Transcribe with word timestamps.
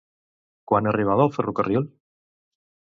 Quan 0.71 0.89
arribava 0.93 1.29
el 1.29 1.33
ferrocarril? 1.37 1.89